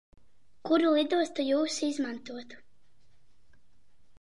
[0.69, 2.61] Kuru lidostu Jūs izmantotu?